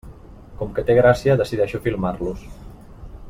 Com 0.61 0.71
que 0.77 0.85
té 0.87 0.95
gràcia, 0.99 1.37
decideixo 1.43 1.83
filmar-los. 1.87 2.49